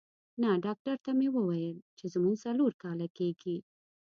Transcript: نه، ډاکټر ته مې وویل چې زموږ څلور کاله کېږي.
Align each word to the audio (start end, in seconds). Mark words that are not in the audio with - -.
نه، 0.41 0.49
ډاکټر 0.65 0.95
ته 1.05 1.11
مې 1.17 1.27
وویل 1.35 1.77
چې 1.97 2.05
زموږ 2.13 2.35
څلور 2.45 2.71
کاله 2.83 3.07
کېږي. 3.17 3.57